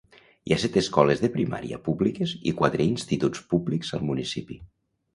Hi 0.49 0.53
ha 0.53 0.57
set 0.63 0.79
escoles 0.81 1.21
de 1.25 1.29
primària 1.35 1.79
públiques 1.89 2.35
i 2.53 2.57
quatre 2.65 2.91
instituts 2.95 3.47
públics 3.55 3.97
al 4.01 4.07
municipi. 4.13 4.63